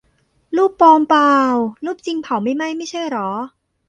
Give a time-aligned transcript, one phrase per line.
[0.55, 1.53] "รูปปลอมป่าว
[1.85, 3.29] รูปจริงเผาไม่ไหม้ไม่ใช่เหรอ"